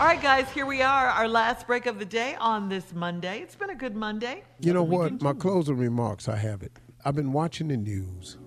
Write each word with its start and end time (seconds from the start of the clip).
All 0.00 0.06
right, 0.06 0.22
guys, 0.22 0.50
here 0.52 0.64
we 0.64 0.80
are, 0.80 1.08
our 1.08 1.28
last 1.28 1.66
break 1.66 1.84
of 1.84 1.98
the 1.98 2.06
day 2.06 2.34
on 2.36 2.70
this 2.70 2.94
Monday. 2.94 3.40
It's 3.40 3.54
been 3.54 3.68
a 3.68 3.74
good 3.74 3.94
Monday. 3.94 4.44
You 4.58 4.72
know 4.72 4.82
what? 4.82 5.20
My 5.20 5.34
closing 5.34 5.76
remarks, 5.76 6.26
I 6.26 6.36
have 6.36 6.62
it. 6.62 6.72
I've 7.04 7.14
been 7.14 7.34
watching 7.34 7.68
the 7.68 7.76
news 7.76 8.38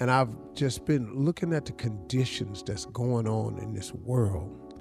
and 0.00 0.10
I've 0.10 0.34
just 0.54 0.84
been 0.84 1.14
looking 1.14 1.52
at 1.52 1.64
the 1.64 1.70
conditions 1.70 2.64
that's 2.64 2.86
going 2.86 3.28
on 3.28 3.56
in 3.58 3.72
this 3.72 3.94
world 3.94 4.74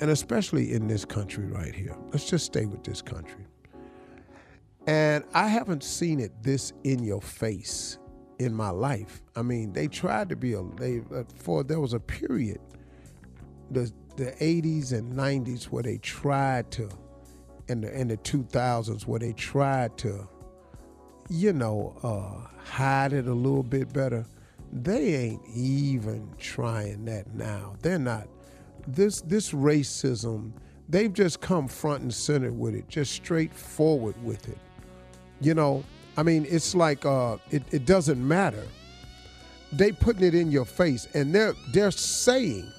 and 0.00 0.10
especially 0.10 0.72
in 0.72 0.88
this 0.88 1.04
country 1.04 1.46
right 1.46 1.72
here. 1.72 1.96
Let's 2.10 2.28
just 2.28 2.46
stay 2.46 2.66
with 2.66 2.82
this 2.82 3.00
country. 3.00 3.46
And 4.88 5.22
I 5.32 5.46
haven't 5.46 5.84
seen 5.84 6.18
it 6.18 6.32
this 6.42 6.72
in 6.82 7.04
your 7.04 7.22
face 7.22 7.98
in 8.40 8.52
my 8.52 8.70
life. 8.70 9.22
I 9.36 9.42
mean, 9.42 9.74
they 9.74 9.86
tried 9.86 10.28
to 10.30 10.34
be 10.34 10.54
a 10.54 10.64
they 10.76 11.02
uh, 11.14 11.22
for 11.36 11.62
there 11.62 11.78
was 11.78 11.92
a 11.92 12.00
period 12.00 12.58
the 13.74 13.92
the 14.16 14.30
80s 14.32 14.92
and 14.92 15.12
90s 15.12 15.64
where 15.64 15.82
they 15.82 15.98
tried 15.98 16.70
to 16.72 16.88
in 17.68 17.80
the 17.80 17.92
in 17.92 18.08
the 18.08 18.16
2000s 18.18 19.06
where 19.06 19.18
they 19.18 19.32
tried 19.32 19.98
to 19.98 20.28
you 21.28 21.52
know 21.52 21.96
uh, 22.02 22.48
hide 22.64 23.12
it 23.12 23.26
a 23.26 23.34
little 23.34 23.62
bit 23.62 23.92
better. 23.92 24.24
They 24.72 25.14
ain't 25.14 25.42
even 25.54 26.28
trying 26.38 27.04
that 27.04 27.34
now. 27.34 27.76
They're 27.80 27.98
not 27.98 28.28
this 28.86 29.20
this 29.22 29.52
racism, 29.52 30.52
they've 30.88 31.12
just 31.12 31.40
come 31.40 31.68
front 31.68 32.02
and 32.02 32.12
center 32.12 32.52
with 32.52 32.74
it, 32.74 32.88
just 32.88 33.12
straightforward 33.12 34.14
with 34.22 34.48
it. 34.48 34.58
You 35.40 35.54
know, 35.54 35.84
I 36.16 36.22
mean, 36.22 36.46
it's 36.48 36.74
like 36.74 37.04
uh, 37.04 37.38
it, 37.50 37.62
it 37.70 37.86
doesn't 37.86 38.26
matter. 38.26 38.64
They 39.72 39.92
putting 39.92 40.22
it 40.22 40.34
in 40.34 40.50
your 40.50 40.64
face, 40.64 41.08
and 41.14 41.34
they're 41.34 41.54
they're 41.72 41.90
saying, 41.90 42.70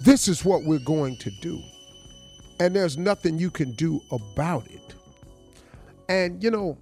"This 0.00 0.28
is 0.28 0.44
what 0.44 0.64
we're 0.64 0.78
going 0.78 1.16
to 1.18 1.30
do," 1.40 1.62
and 2.60 2.74
there's 2.74 2.96
nothing 2.96 3.38
you 3.38 3.50
can 3.50 3.72
do 3.72 4.00
about 4.10 4.66
it. 4.70 4.94
And 6.08 6.42
you 6.42 6.50
know, 6.50 6.78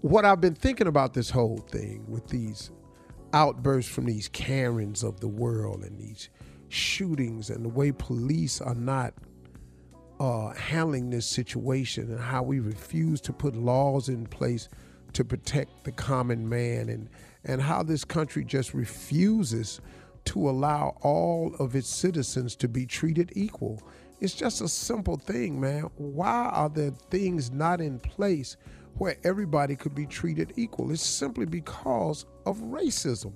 what 0.00 0.24
I've 0.24 0.40
been 0.40 0.54
thinking 0.54 0.86
about 0.86 1.14
this 1.14 1.30
whole 1.30 1.58
thing 1.70 2.04
with 2.08 2.28
these 2.28 2.70
outbursts 3.32 3.90
from 3.90 4.06
these 4.06 4.28
Karens 4.28 5.02
of 5.02 5.20
the 5.20 5.28
world 5.28 5.84
and 5.84 5.98
these 5.98 6.30
shootings 6.68 7.50
and 7.50 7.64
the 7.64 7.68
way 7.68 7.92
police 7.92 8.60
are 8.60 8.74
not 8.74 9.14
uh, 10.20 10.52
handling 10.54 11.10
this 11.10 11.26
situation 11.26 12.10
and 12.10 12.20
how 12.20 12.42
we 12.42 12.60
refuse 12.60 13.20
to 13.22 13.32
put 13.32 13.54
laws 13.54 14.08
in 14.08 14.26
place 14.26 14.68
to 15.12 15.24
protect 15.24 15.84
the 15.84 15.92
common 15.92 16.48
man 16.48 16.88
and 16.88 17.08
and 17.44 17.62
how 17.62 17.82
this 17.82 18.04
country 18.04 18.44
just 18.44 18.74
refuses 18.74 19.80
to 20.28 20.50
allow 20.50 20.94
all 21.00 21.54
of 21.58 21.74
its 21.74 21.88
citizens 21.88 22.54
to 22.54 22.68
be 22.68 22.84
treated 22.84 23.32
equal. 23.34 23.80
It's 24.20 24.34
just 24.34 24.60
a 24.60 24.68
simple 24.68 25.16
thing, 25.16 25.58
man. 25.58 25.84
Why 25.96 26.50
are 26.52 26.68
there 26.68 26.90
things 27.08 27.50
not 27.50 27.80
in 27.80 27.98
place 27.98 28.58
where 28.98 29.16
everybody 29.24 29.74
could 29.74 29.94
be 29.94 30.04
treated 30.04 30.52
equal? 30.56 30.90
It's 30.90 31.02
simply 31.02 31.46
because 31.46 32.26
of 32.44 32.58
racism. 32.58 33.32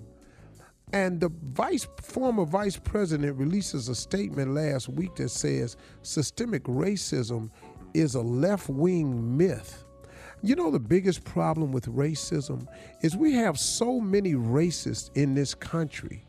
And 0.93 1.19
the 1.19 1.31
vice 1.55 1.89
former 2.03 2.45
vice 2.45 2.77
president 2.77 3.39
releases 3.39 3.89
a 3.89 3.95
statement 3.95 4.53
last 4.53 4.91
week 4.91 5.15
that 5.15 5.31
says 5.31 5.79
systemic 6.03 6.65
racism 6.65 7.51
is 7.95 8.17
a 8.17 8.21
left-wing 8.21 9.39
myth. 9.39 9.85
You 10.43 10.57
know 10.57 10.71
the 10.71 10.79
biggest 10.79 11.25
problem 11.25 11.73
with 11.73 11.87
racism 11.87 12.67
is 13.01 13.17
we 13.17 13.33
have 13.33 13.59
so 13.59 13.99
many 13.99 14.35
racists 14.35 15.11
in 15.15 15.35
this 15.35 15.55
country 15.55 16.25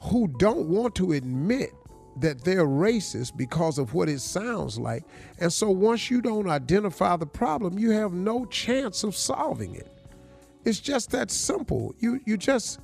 who 0.00 0.28
don't 0.38 0.68
want 0.68 0.94
to 0.96 1.12
admit 1.12 1.72
that 2.20 2.42
they're 2.44 2.66
racist 2.66 3.36
because 3.36 3.78
of 3.78 3.94
what 3.94 4.08
it 4.08 4.20
sounds 4.20 4.78
like. 4.78 5.04
And 5.38 5.52
so 5.52 5.70
once 5.70 6.10
you 6.10 6.20
don't 6.20 6.48
identify 6.48 7.16
the 7.16 7.26
problem, 7.26 7.78
you 7.78 7.90
have 7.90 8.12
no 8.12 8.44
chance 8.46 9.04
of 9.04 9.14
solving 9.16 9.74
it. 9.74 9.88
It's 10.64 10.80
just 10.80 11.10
that 11.12 11.30
simple. 11.30 11.94
You 11.98 12.20
you 12.26 12.36
just 12.36 12.80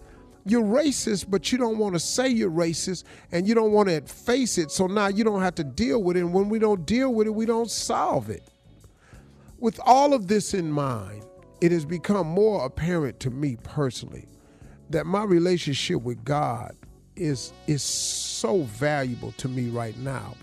you're 0.47 0.63
racist, 0.63 1.27
but 1.29 1.51
you 1.51 1.59
don't 1.59 1.79
want 1.79 1.95
to 1.95 1.99
say 1.99 2.29
you're 2.29 2.51
racist 2.51 3.05
and 3.33 3.49
you 3.49 3.55
don't 3.55 3.73
want 3.73 3.89
to 3.89 4.03
face 4.03 4.59
it. 4.59 4.71
So 4.71 4.87
now 4.87 5.09
you 5.09 5.25
don't 5.25 5.41
have 5.41 5.55
to 5.57 5.65
deal 5.65 6.03
with 6.03 6.17
it. 6.17 6.21
And 6.21 6.33
when 6.33 6.49
we 6.49 6.59
don't 6.59 6.85
deal 6.87 7.13
with 7.13 7.27
it, 7.27 7.31
we 7.31 7.47
don't 7.47 7.71
solve 7.71 8.31
it. 8.31 8.43
With 9.59 9.81
all 9.85 10.13
of 10.13 10.29
this 10.29 10.53
in 10.53 10.71
mind, 10.71 11.25
it 11.61 11.73
has 11.73 11.87
become 11.87 12.27
more 12.27 12.65
apparent 12.67 13.21
to 13.21 13.31
me 13.31 13.57
personally 13.63 14.27
that 14.91 15.07
my 15.07 15.25
relationship 15.25 16.03
with 16.03 16.23
God 16.25 16.77
is 17.17 17.53
is 17.67 17.83
so 17.83 18.63
valuable 18.63 19.33
to 19.33 19.49
me 19.49 19.69
right 19.69 19.97
now 19.99 20.35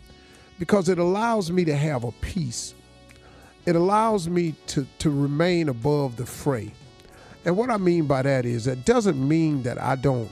because 0.59 0.89
it 0.89 0.99
allows 0.99 1.51
me 1.51 1.65
to 1.65 1.75
have 1.75 2.03
a 2.03 2.11
peace. 2.13 2.73
It 3.65 3.75
allows 3.75 4.27
me 4.27 4.55
to 4.67 4.87
to 4.99 5.09
remain 5.09 5.69
above 5.69 6.17
the 6.17 6.25
fray. 6.25 6.71
And 7.45 7.57
what 7.57 7.69
I 7.69 7.77
mean 7.77 8.05
by 8.05 8.21
that 8.21 8.45
is 8.45 8.65
that 8.65 8.85
doesn't 8.85 9.17
mean 9.17 9.63
that 9.63 9.81
I 9.81 9.95
don't 9.95 10.31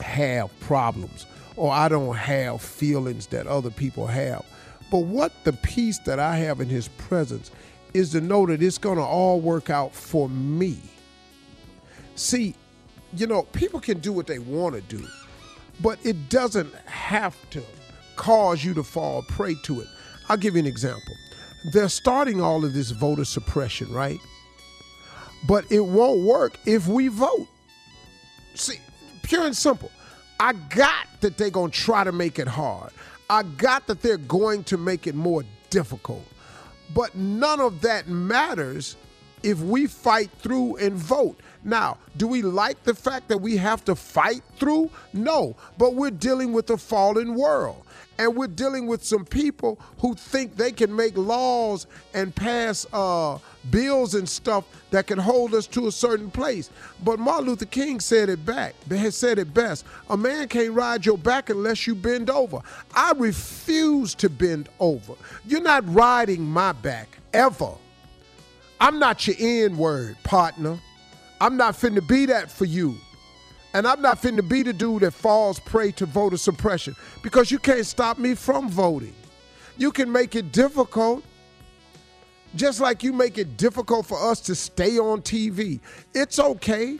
have 0.00 0.58
problems 0.60 1.26
or 1.56 1.72
I 1.72 1.88
don't 1.88 2.14
have 2.16 2.60
feelings 2.60 3.26
that 3.28 3.46
other 3.46 3.70
people 3.70 4.06
have. 4.06 4.44
But 4.90 5.04
what 5.04 5.32
the 5.44 5.54
peace 5.54 5.98
that 6.00 6.18
I 6.18 6.36
have 6.36 6.60
in 6.60 6.68
his 6.68 6.88
presence 6.88 7.50
is 7.94 8.10
to 8.10 8.20
know 8.20 8.46
that 8.46 8.62
it's 8.62 8.78
going 8.78 8.98
to 8.98 9.04
all 9.04 9.40
work 9.40 9.70
out 9.70 9.94
for 9.94 10.28
me. 10.28 10.78
See, 12.14 12.54
you 13.16 13.26
know, 13.26 13.42
people 13.42 13.80
can 13.80 14.00
do 14.00 14.12
what 14.12 14.26
they 14.26 14.38
want 14.38 14.74
to 14.74 14.80
do, 14.82 15.06
but 15.80 15.98
it 16.04 16.28
doesn't 16.28 16.74
have 16.86 17.36
to 17.50 17.62
cause 18.16 18.64
you 18.64 18.74
to 18.74 18.82
fall 18.82 19.22
prey 19.22 19.54
to 19.64 19.80
it. 19.80 19.88
I'll 20.28 20.36
give 20.36 20.54
you 20.54 20.60
an 20.60 20.66
example. 20.66 21.14
They're 21.72 21.88
starting 21.88 22.40
all 22.40 22.64
of 22.64 22.74
this 22.74 22.90
voter 22.90 23.24
suppression, 23.24 23.92
right? 23.92 24.18
But 25.46 25.70
it 25.70 25.80
won't 25.80 26.24
work 26.24 26.58
if 26.66 26.86
we 26.86 27.08
vote. 27.08 27.48
See, 28.54 28.78
pure 29.22 29.46
and 29.46 29.56
simple. 29.56 29.90
I 30.38 30.52
got 30.52 31.06
that 31.20 31.36
they're 31.36 31.50
going 31.50 31.70
to 31.70 31.78
try 31.78 32.04
to 32.04 32.12
make 32.12 32.38
it 32.38 32.48
hard. 32.48 32.90
I 33.30 33.42
got 33.42 33.86
that 33.86 34.02
they're 34.02 34.16
going 34.16 34.64
to 34.64 34.76
make 34.76 35.06
it 35.06 35.14
more 35.14 35.44
difficult. 35.70 36.24
But 36.94 37.14
none 37.14 37.60
of 37.60 37.80
that 37.82 38.08
matters 38.08 38.96
if 39.42 39.60
we 39.60 39.86
fight 39.86 40.30
through 40.38 40.76
and 40.76 40.94
vote. 40.94 41.38
Now, 41.64 41.98
do 42.16 42.26
we 42.26 42.42
like 42.42 42.82
the 42.84 42.94
fact 42.94 43.28
that 43.28 43.38
we 43.38 43.56
have 43.56 43.84
to 43.84 43.94
fight 43.94 44.42
through? 44.56 44.90
No, 45.12 45.56
but 45.78 45.94
we're 45.94 46.10
dealing 46.10 46.52
with 46.52 46.70
a 46.70 46.76
fallen 46.76 47.34
world. 47.34 47.84
And 48.18 48.36
we're 48.36 48.46
dealing 48.46 48.86
with 48.86 49.02
some 49.02 49.24
people 49.24 49.80
who 49.98 50.14
think 50.14 50.56
they 50.56 50.70
can 50.70 50.94
make 50.94 51.16
laws 51.16 51.86
and 52.14 52.34
pass 52.34 52.86
uh, 52.92 53.38
bills 53.70 54.14
and 54.14 54.28
stuff 54.28 54.64
that 54.90 55.06
can 55.06 55.18
hold 55.18 55.54
us 55.54 55.66
to 55.68 55.86
a 55.86 55.92
certain 55.92 56.30
place. 56.30 56.70
But 57.02 57.18
Martin 57.18 57.46
Luther 57.46 57.64
King 57.64 58.00
said 58.00 58.28
it 58.28 58.44
back. 58.44 58.74
They 58.86 59.10
said 59.10 59.38
it 59.38 59.54
best. 59.54 59.84
A 60.10 60.16
man 60.16 60.46
can't 60.48 60.72
ride 60.72 61.06
your 61.06 61.18
back 61.18 61.48
unless 61.48 61.86
you 61.86 61.94
bend 61.94 62.28
over. 62.28 62.60
I 62.94 63.12
refuse 63.16 64.14
to 64.16 64.28
bend 64.28 64.68
over. 64.78 65.14
You're 65.46 65.62
not 65.62 65.82
riding 65.92 66.42
my 66.42 66.72
back 66.72 67.18
ever. 67.32 67.72
I'm 68.82 68.98
not 68.98 69.28
your 69.28 69.36
N 69.38 69.78
word, 69.78 70.16
partner. 70.24 70.76
I'm 71.40 71.56
not 71.56 71.74
finna 71.74 72.04
be 72.04 72.26
that 72.26 72.50
for 72.50 72.64
you. 72.64 72.96
And 73.74 73.86
I'm 73.86 74.02
not 74.02 74.20
finna 74.20 74.46
be 74.46 74.64
the 74.64 74.72
dude 74.72 75.02
that 75.02 75.12
falls 75.12 75.60
prey 75.60 75.92
to 75.92 76.04
voter 76.04 76.36
suppression 76.36 76.96
because 77.22 77.52
you 77.52 77.60
can't 77.60 77.86
stop 77.86 78.18
me 78.18 78.34
from 78.34 78.68
voting. 78.68 79.14
You 79.76 79.92
can 79.92 80.10
make 80.10 80.34
it 80.34 80.50
difficult, 80.50 81.22
just 82.56 82.80
like 82.80 83.04
you 83.04 83.12
make 83.12 83.38
it 83.38 83.56
difficult 83.56 84.04
for 84.04 84.18
us 84.18 84.40
to 84.40 84.54
stay 84.56 84.98
on 84.98 85.22
TV. 85.22 85.78
It's 86.12 86.40
okay. 86.40 86.98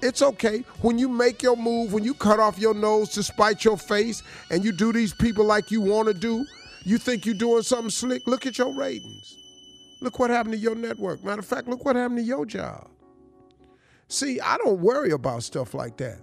It's 0.00 0.22
okay. 0.22 0.64
When 0.80 0.96
you 0.96 1.08
make 1.08 1.42
your 1.42 1.56
move, 1.56 1.92
when 1.92 2.04
you 2.04 2.14
cut 2.14 2.38
off 2.38 2.56
your 2.56 2.72
nose 2.72 3.08
to 3.14 3.24
spite 3.24 3.64
your 3.64 3.78
face, 3.78 4.22
and 4.52 4.64
you 4.64 4.70
do 4.70 4.92
these 4.92 5.12
people 5.12 5.44
like 5.44 5.72
you 5.72 5.80
want 5.80 6.06
to 6.06 6.14
do, 6.14 6.46
you 6.84 6.98
think 6.98 7.26
you're 7.26 7.34
doing 7.34 7.64
something 7.64 7.90
slick. 7.90 8.28
Look 8.28 8.46
at 8.46 8.58
your 8.58 8.72
ratings. 8.72 9.43
Look 10.04 10.18
what 10.18 10.28
happened 10.28 10.52
to 10.52 10.58
your 10.58 10.74
network. 10.74 11.24
Matter 11.24 11.40
of 11.40 11.46
fact, 11.46 11.66
look 11.66 11.82
what 11.86 11.96
happened 11.96 12.18
to 12.18 12.22
your 12.22 12.44
job. 12.44 12.90
See, 14.06 14.38
I 14.38 14.58
don't 14.58 14.80
worry 14.80 15.12
about 15.12 15.42
stuff 15.44 15.72
like 15.72 15.96
that. 15.96 16.18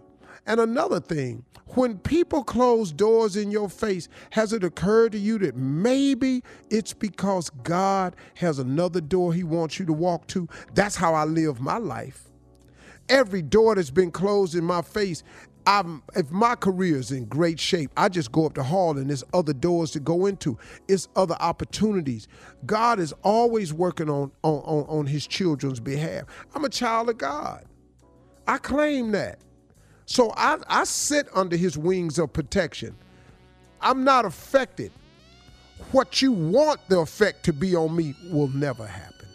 And 0.46 0.60
another 0.60 1.00
thing, 1.00 1.44
when 1.70 1.98
people 1.98 2.44
close 2.44 2.92
doors 2.92 3.36
in 3.36 3.50
your 3.50 3.70
face, 3.70 4.08
has 4.30 4.54
it 4.54 4.64
occurred 4.64 5.14
to 5.14 5.18
you 5.18 5.40
that 5.40 5.56
maybe 5.56 6.44
it's 6.70 6.94
because 6.94 7.50
God 7.50 8.16
has 8.36 8.60
another 8.60 9.02
door 9.02 9.34
He 9.34 9.44
wants 9.44 9.80
you 9.80 9.88
to 9.88 9.94
walk 9.94 10.28
to? 10.28 10.48
That's 10.76 10.96
how 10.96 11.16
I 11.16 11.24
live 11.24 11.60
my 11.60 11.78
life. 11.78 12.31
Every 13.10 13.42
door 13.42 13.76
that's 13.76 13.90
been 13.90 14.12
closed 14.12 14.56
in 14.56 14.64
my 14.64 14.82
face, 14.82 15.24
I'm, 15.68 16.02
if 16.16 16.32
my 16.32 16.56
career 16.56 16.98
is 16.98 17.12
in 17.12 17.26
great 17.26 17.60
shape, 17.60 17.92
I 17.98 18.10
just 18.10 18.32
go 18.32 18.46
up 18.46 18.56
the 18.56 18.64
hall 18.64 18.98
and 18.98 19.10
there's 19.10 19.24
other 19.34 19.54
doors 19.54 19.92
to 19.92 20.00
go 20.00 20.26
into. 20.26 20.58
It's 20.88 21.08
other 21.16 21.36
opportunities. 21.40 22.28
God 22.66 23.00
is 23.00 23.14
always 23.24 23.74
working 23.74 24.10
on, 24.10 24.32
on, 24.44 24.60
on, 24.64 24.86
on 24.88 25.06
his 25.06 25.28
children's 25.28 25.80
behalf. 25.80 26.24
I'm 26.56 26.66
a 26.66 26.70
child 26.70 27.10
of 27.10 27.18
God. 27.18 27.66
I 28.48 28.58
claim 28.58 29.12
that. 29.12 29.40
So 30.06 30.34
I, 30.36 30.58
I 30.68 30.84
sit 30.84 31.28
under 31.34 31.56
his 31.56 31.78
wings 31.78 32.18
of 32.20 32.34
protection. 32.34 32.96
I'm 33.82 34.04
not 34.04 34.26
affected, 34.26 34.92
what 35.92 36.22
you 36.22 36.32
want 36.32 36.80
the 36.90 37.00
effect 37.00 37.44
to 37.46 37.54
be 37.54 37.76
on 37.76 37.96
me 37.96 38.16
will 38.32 38.50
never 38.50 38.86
happen. 38.86 39.28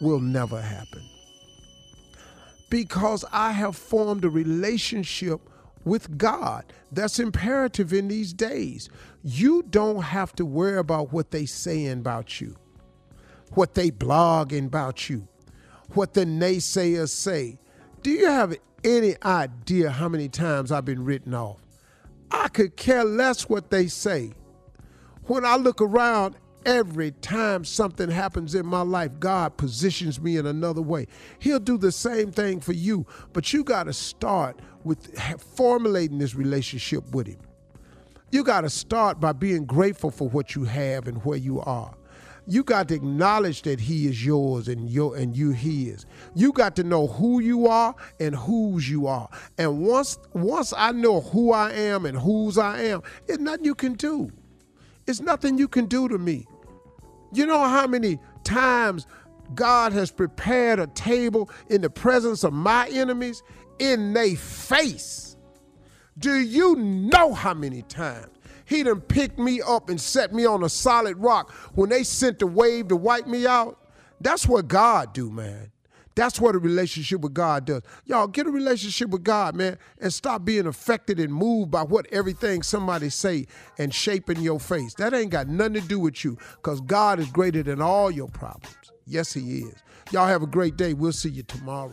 Will 0.00 0.20
never 0.20 0.60
happen. 0.60 1.02
Because 2.74 3.24
I 3.30 3.52
have 3.52 3.76
formed 3.76 4.24
a 4.24 4.28
relationship 4.28 5.40
with 5.84 6.18
God. 6.18 6.64
That's 6.90 7.20
imperative 7.20 7.92
in 7.92 8.08
these 8.08 8.32
days. 8.32 8.88
You 9.22 9.62
don't 9.70 10.02
have 10.02 10.32
to 10.34 10.44
worry 10.44 10.78
about 10.78 11.12
what 11.12 11.30
they 11.30 11.46
saying 11.46 11.92
about 11.92 12.40
you, 12.40 12.56
what 13.52 13.74
they 13.74 13.92
blogging 13.92 14.66
about 14.66 15.08
you, 15.08 15.28
what 15.90 16.14
the 16.14 16.24
naysayers 16.24 17.10
say. 17.10 17.60
Do 18.02 18.10
you 18.10 18.26
have 18.26 18.56
any 18.82 19.14
idea 19.24 19.90
how 19.90 20.08
many 20.08 20.28
times 20.28 20.72
I've 20.72 20.84
been 20.84 21.04
written 21.04 21.32
off? 21.32 21.60
I 22.32 22.48
could 22.48 22.74
care 22.74 23.04
less 23.04 23.48
what 23.48 23.70
they 23.70 23.86
say. 23.86 24.32
When 25.26 25.44
I 25.44 25.54
look 25.54 25.80
around, 25.80 26.34
every 26.66 27.12
time 27.12 27.64
something 27.64 28.10
happens 28.10 28.54
in 28.54 28.66
my 28.66 28.82
life, 28.82 29.12
God 29.18 29.56
positions 29.56 30.20
me 30.20 30.36
in 30.36 30.46
another 30.46 30.82
way. 30.82 31.06
He'll 31.38 31.60
do 31.60 31.78
the 31.78 31.92
same 31.92 32.32
thing 32.32 32.60
for 32.60 32.72
you, 32.72 33.06
but 33.32 33.52
you 33.52 33.64
got 33.64 33.84
to 33.84 33.92
start 33.92 34.60
with 34.84 35.18
formulating 35.56 36.18
this 36.18 36.34
relationship 36.34 37.04
with 37.14 37.26
Him. 37.26 37.38
You 38.30 38.42
got 38.42 38.62
to 38.62 38.70
start 38.70 39.20
by 39.20 39.32
being 39.32 39.64
grateful 39.64 40.10
for 40.10 40.28
what 40.28 40.54
you 40.54 40.64
have 40.64 41.06
and 41.06 41.24
where 41.24 41.38
you 41.38 41.60
are. 41.60 41.94
You 42.46 42.62
got 42.62 42.88
to 42.88 42.94
acknowledge 42.94 43.62
that 43.62 43.80
he 43.80 44.06
is 44.06 44.24
yours 44.24 44.68
and 44.68 44.90
your 44.90 45.16
and 45.16 45.34
you 45.34 45.52
his. 45.52 46.04
You 46.34 46.52
got 46.52 46.76
to 46.76 46.84
know 46.84 47.06
who 47.06 47.40
you 47.40 47.66
are 47.68 47.94
and 48.20 48.34
whose 48.34 48.88
you 48.88 49.06
are. 49.06 49.30
And 49.56 49.80
once 49.80 50.18
once 50.34 50.74
I 50.76 50.92
know 50.92 51.22
who 51.22 51.52
I 51.52 51.72
am 51.72 52.04
and 52.04 52.18
whose 52.18 52.58
I 52.58 52.82
am, 52.82 53.02
it's 53.26 53.38
nothing 53.38 53.64
you 53.64 53.74
can 53.74 53.94
do. 53.94 54.30
It's 55.06 55.20
nothing 55.20 55.56
you 55.56 55.68
can 55.68 55.86
do 55.86 56.08
to 56.08 56.18
me. 56.18 56.46
You 57.34 57.46
know 57.46 57.64
how 57.64 57.86
many 57.86 58.18
times 58.44 59.06
God 59.54 59.92
has 59.92 60.10
prepared 60.10 60.78
a 60.78 60.86
table 60.88 61.50
in 61.68 61.80
the 61.80 61.90
presence 61.90 62.44
of 62.44 62.52
my 62.52 62.88
enemies 62.88 63.42
in 63.78 64.12
their 64.12 64.36
face. 64.36 65.36
Do 66.18 66.38
you 66.38 66.76
know 66.76 67.34
how 67.34 67.54
many 67.54 67.82
times 67.82 68.28
he 68.64 68.82
done 68.82 69.00
picked 69.00 69.38
me 69.38 69.60
up 69.60 69.90
and 69.90 70.00
set 70.00 70.32
me 70.32 70.46
on 70.46 70.62
a 70.62 70.68
solid 70.68 71.16
rock 71.18 71.50
when 71.74 71.90
they 71.90 72.04
sent 72.04 72.38
the 72.38 72.46
wave 72.46 72.88
to 72.88 72.96
wipe 72.96 73.26
me 73.26 73.46
out? 73.46 73.78
That's 74.20 74.46
what 74.46 74.68
God 74.68 75.12
do, 75.12 75.30
man. 75.30 75.70
That's 76.14 76.40
what 76.40 76.54
a 76.54 76.58
relationship 76.58 77.20
with 77.20 77.34
God 77.34 77.64
does. 77.64 77.82
Y'all 78.04 78.26
get 78.26 78.46
a 78.46 78.50
relationship 78.50 79.10
with 79.10 79.24
God, 79.24 79.56
man, 79.56 79.78
and 80.00 80.12
stop 80.12 80.44
being 80.44 80.66
affected 80.66 81.18
and 81.18 81.32
moved 81.32 81.70
by 81.70 81.82
what 81.82 82.06
everything 82.12 82.62
somebody 82.62 83.10
say 83.10 83.46
and 83.78 83.92
shaping 83.92 84.40
your 84.40 84.60
face. 84.60 84.94
That 84.94 85.12
ain't 85.12 85.30
got 85.30 85.48
nothing 85.48 85.74
to 85.74 85.80
do 85.80 85.98
with 85.98 86.24
you 86.24 86.38
because 86.56 86.80
God 86.80 87.18
is 87.18 87.30
greater 87.30 87.62
than 87.62 87.82
all 87.82 88.10
your 88.10 88.28
problems. 88.28 88.76
Yes, 89.06 89.32
he 89.32 89.60
is. 89.60 89.74
Y'all 90.12 90.28
have 90.28 90.42
a 90.42 90.46
great 90.46 90.76
day. 90.76 90.94
We'll 90.94 91.12
see 91.12 91.30
you 91.30 91.42
tomorrow. 91.42 91.92